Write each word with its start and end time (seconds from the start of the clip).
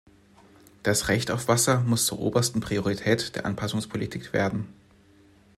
Das 0.81 1.09
Recht 1.09 1.29
auf 1.29 1.47
Wasser 1.47 1.81
muss 1.81 2.07
zur 2.07 2.17
obersten 2.19 2.59
Priorität 2.59 3.35
der 3.35 3.45
Anpassungspolitik 3.45 4.33
werden. 4.33 4.65